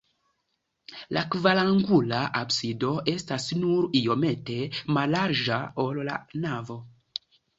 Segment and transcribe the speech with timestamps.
[1.17, 4.57] La kvarangula absido estas nur iomete
[4.97, 6.79] mallarĝa, ol la navo.